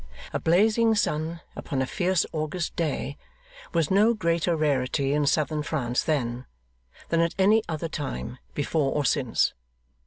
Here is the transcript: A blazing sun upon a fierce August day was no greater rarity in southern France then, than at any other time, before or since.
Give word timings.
A 0.33 0.39
blazing 0.39 0.95
sun 0.95 1.41
upon 1.55 1.79
a 1.79 1.85
fierce 1.85 2.25
August 2.31 2.75
day 2.75 3.17
was 3.71 3.91
no 3.91 4.15
greater 4.15 4.55
rarity 4.55 5.13
in 5.13 5.27
southern 5.27 5.61
France 5.61 6.01
then, 6.03 6.47
than 7.09 7.21
at 7.21 7.35
any 7.37 7.61
other 7.69 7.87
time, 7.87 8.39
before 8.55 8.93
or 8.93 9.05
since. 9.05 9.53